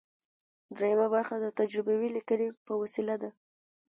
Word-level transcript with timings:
دریمه 0.75 1.07
برخه 1.15 1.35
د 1.39 1.45
تجربوي 1.59 2.09
لیکنې 2.17 2.47
په 2.65 2.73
وسیله 2.81 3.15
ده. 3.21 3.29